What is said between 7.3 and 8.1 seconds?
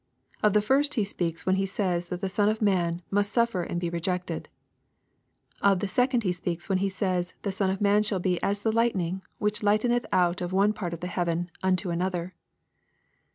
the Son of Man